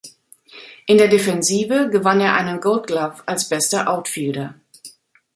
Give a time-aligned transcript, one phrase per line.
[0.87, 4.55] In der Defensive gewann er einen Gold Glove als bester Outfielder.